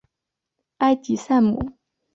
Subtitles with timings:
[0.79, 1.77] 埃吉赛姆。